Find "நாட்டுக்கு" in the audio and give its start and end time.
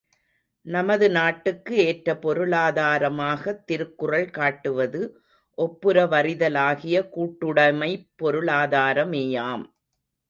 1.09-1.75